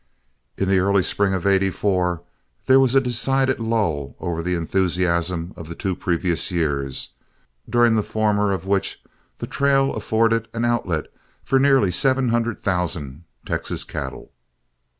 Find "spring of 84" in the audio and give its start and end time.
1.03-2.23